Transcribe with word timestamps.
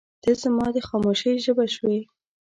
•ته 0.23 0.31
زما 0.41 0.67
د 0.75 0.77
خاموشۍ 0.87 1.33
ژبه 1.45 1.65
شوې. 1.75 1.99